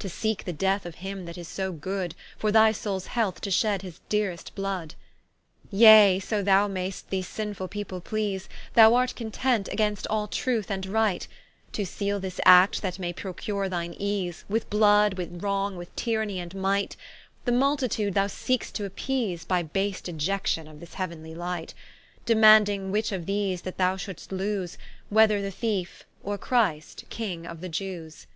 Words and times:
To 0.00 0.08
seeke 0.08 0.46
the 0.46 0.52
death 0.52 0.84
of 0.84 0.96
him 0.96 1.26
that 1.26 1.38
is 1.38 1.46
so 1.46 1.70
good, 1.70 2.16
For 2.36 2.50
thy 2.50 2.72
soules 2.72 3.06
health 3.06 3.40
to 3.42 3.52
shed 3.52 3.82
his 3.82 4.00
dearest 4.08 4.52
blood. 4.56 4.96
Yea, 5.70 6.18
so 6.18 6.42
thou 6.42 6.66
mai'st 6.66 7.10
these 7.10 7.28
sinful 7.28 7.68
people 7.68 8.00
please, 8.00 8.48
Thou 8.74 8.96
art 8.96 9.14
content 9.14 9.68
against 9.70 10.08
all 10.08 10.26
truth 10.26 10.72
and 10.72 10.84
right, 10.86 11.28
To 11.70 11.86
seale 11.86 12.18
this 12.18 12.40
act, 12.44 12.82
that 12.82 12.98
may 12.98 13.12
procure 13.12 13.68
thine 13.68 13.94
ease 13.96 14.44
With 14.48 14.68
blood, 14.70 15.16
and 15.20 15.40
wrong, 15.40 15.76
with 15.76 15.94
tyrannie, 15.94 16.40
and 16.40 16.52
might; 16.56 16.96
The 17.44 17.52
multitude 17.52 18.14
thou 18.14 18.26
seekest 18.26 18.74
to 18.74 18.86
appease, 18.86 19.44
By 19.44 19.62
base 19.62 20.02
deiection 20.02 20.68
of 20.68 20.80
this 20.80 20.94
heauenly 20.94 21.36
Light: 21.36 21.74
Demanding 22.26 22.90
which 22.90 23.12
of 23.12 23.24
these 23.26 23.62
that 23.62 23.78
thou 23.78 23.96
shouldst 23.96 24.32
loose, 24.32 24.76
Whether 25.10 25.40
the 25.40 25.52
Thiefe, 25.52 26.04
or 26.24 26.36
Christ 26.36 27.04
King 27.08 27.46
of 27.46 27.60
the 27.60 27.68
Jewes. 27.68 28.26